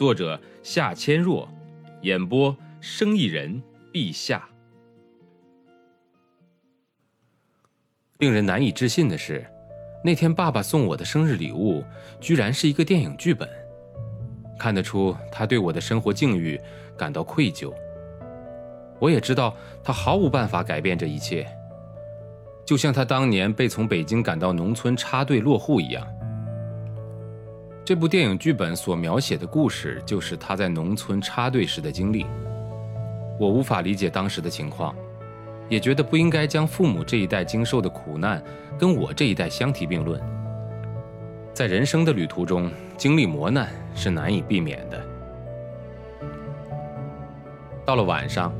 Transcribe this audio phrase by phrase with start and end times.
[0.00, 1.46] 作者夏千若，
[2.00, 3.62] 演播生意人
[3.92, 4.48] 陛下。
[8.16, 9.44] 令人难以置信的是，
[10.02, 11.84] 那天爸爸送我的生日礼物，
[12.18, 13.46] 居然是一个电影剧本。
[14.58, 16.58] 看得出他对我的生活境遇
[16.96, 17.70] 感到愧疚。
[19.00, 19.54] 我也知道
[19.84, 21.46] 他毫无办法改变这一切，
[22.64, 26.06] 就像他当年被从北京赶到农村插队落户一样。
[27.90, 32.24] 这部电影剧本所描写的故事，就是他在农村插队时的经历。
[33.36, 34.94] 我无法理解当时的情况，
[35.68, 38.40] 也觉得不应该将父母这一代经受的苦难
[38.78, 40.22] 跟我这一代相提并论。
[41.52, 45.04] 在人生的旅途中，经历磨难是难以避免的。
[47.84, 48.54] 到了晚上，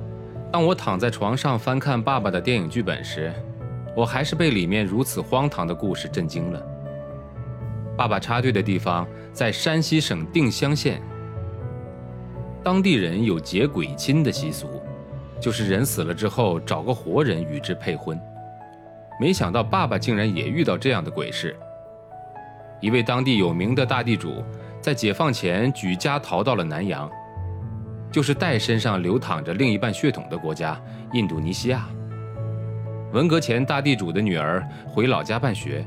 [0.51, 3.33] 当我躺在床上翻看爸爸的电影剧本时，
[3.95, 6.61] 我还是被里面如此荒唐的故事震惊了。
[8.01, 11.03] 爸爸插队的地方在山西省定襄县，
[12.65, 14.81] 当地人有结鬼亲的习俗，
[15.39, 18.19] 就是人死了之后找个活人与之配婚。
[19.21, 21.55] 没想到爸爸竟然也遇到这样的鬼事。
[22.81, 24.43] 一位当地有名的大地主
[24.81, 27.07] 在解放前举家逃到了南洋，
[28.11, 30.81] 就是带身上流淌着另一半血统的国家——
[31.13, 31.87] 印度尼西亚。
[33.13, 35.85] 文革前，大地主的女儿回老家办学。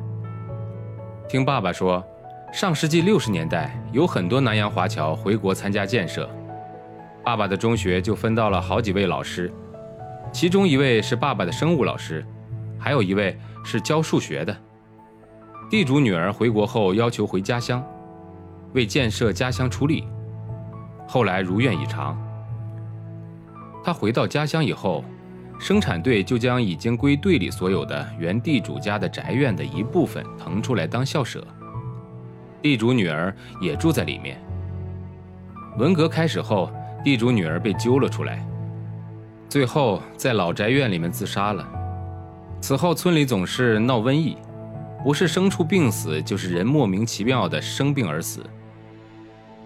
[1.33, 2.05] 听爸爸说，
[2.51, 6.29] 上世纪六十年代有很多南洋华侨回国参加建设，
[7.23, 9.51] 爸爸的中学就分到了好几位老师，
[10.31, 12.23] 其中一位是爸爸的生物老师，
[12.77, 13.35] 还有一位
[13.66, 14.55] 是教数学的。
[15.72, 17.83] 地主女儿回国后要求回家乡，
[18.73, 20.07] 为建设家乡出力，
[21.07, 22.16] 后来如愿以偿。
[23.83, 25.03] 她回到家乡以后。
[25.59, 31.46] 生产队就将已经归队里所有的原地主家的宅院的一部分腾出来当校舍，
[32.62, 34.41] 地主女儿也住在里面。
[35.78, 36.69] 文革开始后，
[37.03, 38.46] 地主女儿被揪了出来，
[39.47, 41.68] 最后在老宅院里面自杀了。
[42.59, 44.38] 此后村里总是闹瘟疫，
[45.03, 48.46] 不是牲畜病死，就是人莫名其妙的生病而死。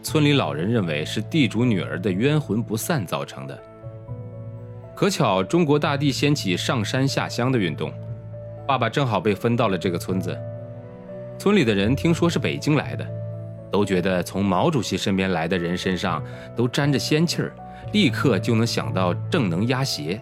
[0.04, 3.62] 村里老人认为是地主女儿的冤魂不散造成的。
[4.98, 7.94] 可巧，中国大地掀起上山下乡的运动，
[8.68, 10.36] 爸爸正好被分到了这个村子。
[11.38, 13.08] 村里的人听说是北京来的，
[13.72, 16.24] 都觉得从毛主席身边来的人身上
[16.56, 17.54] 都沾着仙气儿，
[17.92, 20.20] 立刻就能想到正能压邪。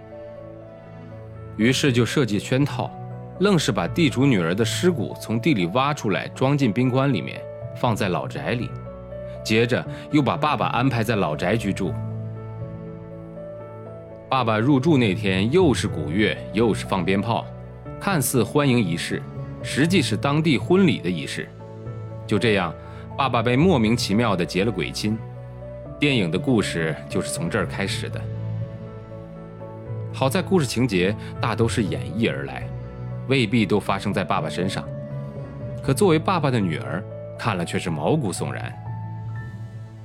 [1.55, 2.91] 于是就设计圈套，
[3.39, 7.41] 愣是把地主女儿的尸骨从地里挖出来，装进冰棺里面，
[7.77, 8.69] 放在老宅里，
[9.41, 9.81] 接着
[10.11, 11.93] 又把爸爸安排在老宅居住。
[14.35, 17.45] 爸爸入住那天，又是鼓乐，又是放鞭炮，
[18.01, 19.23] 看似欢迎仪式，
[19.63, 21.47] 实际是当地婚礼的仪式。
[22.27, 22.75] 就这样，
[23.17, 25.17] 爸爸被莫名其妙的结了鬼亲。
[25.97, 28.21] 电影的故事就是从这儿开始的。
[30.11, 32.67] 好在故事情节大都是演绎而来，
[33.29, 34.83] 未必都发生在爸爸身上。
[35.81, 37.01] 可作为爸爸的女儿，
[37.39, 38.69] 看了却是毛骨悚然。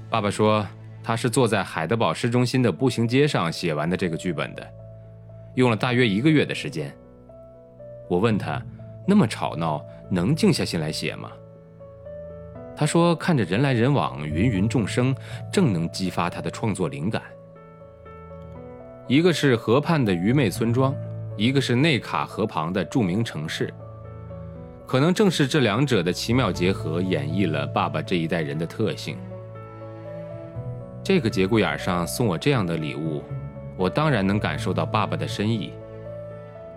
[0.09, 0.65] 爸爸说。
[1.03, 4.67] 他是坐在海德堡市中心的步行街上写完的这个剧本的，
[5.55, 6.95] 用了大约一个月的时间。
[8.09, 8.61] 我问他，
[9.07, 11.31] 那么吵闹，能静下心来写吗？
[12.77, 15.15] 他说，看着人来人往，芸芸众生，
[15.53, 17.23] 正能激发他的创作灵感。
[19.07, 20.95] 一个是河畔的愚昧村庄，
[21.37, 23.73] 一个是内卡河旁的著名城市，
[24.87, 29.19] 可能正是这两者的奇妙结合，演绎了爸爸这一代人的特性。
[31.03, 33.23] 这个节骨眼上送我这样的礼物，
[33.77, 35.73] 我当然能感受到爸爸的深意。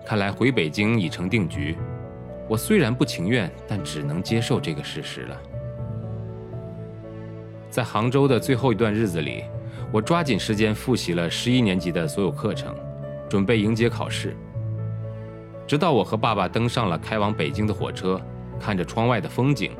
[0.06, 1.78] 看来回北京已成定局，
[2.48, 5.42] 我虽然不情愿，但只能接受这个事实了。
[7.70, 9.44] 在杭州的最后一段日子里，
[9.92, 12.74] 我抓紧时间复习了十一年级的所有课程，
[13.30, 14.36] 准备迎接考试。
[15.68, 18.22] 直到我和爸爸登上了开往北京的火车，
[18.58, 19.72] 看着窗外的风景，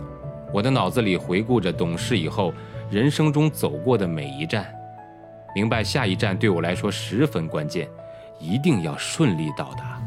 [0.52, 2.54] 我的脑子里回顾着懂事以后。
[2.94, 4.72] 人生中走过的每一站，
[5.56, 7.90] 明白下一站对我来说十分关键，
[8.40, 10.00] 一定要顺利到达。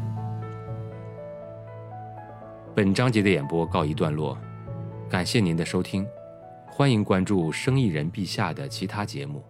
[2.73, 4.37] 本章节的演播告一段落，
[5.09, 6.07] 感谢您的收听，
[6.65, 9.43] 欢迎关注生意人陛下的其他节目。